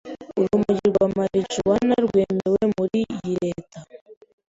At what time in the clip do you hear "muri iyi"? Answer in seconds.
2.77-3.33